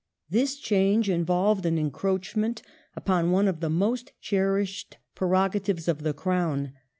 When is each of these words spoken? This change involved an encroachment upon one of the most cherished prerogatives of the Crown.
This 0.31 0.55
change 0.55 1.11
involved 1.11 1.63
an 1.63 1.77
encroachment 1.77 2.63
upon 2.95 3.29
one 3.29 3.47
of 3.47 3.59
the 3.59 3.69
most 3.69 4.13
cherished 4.19 4.97
prerogatives 5.13 5.87
of 5.87 6.01
the 6.01 6.11
Crown. 6.11 6.73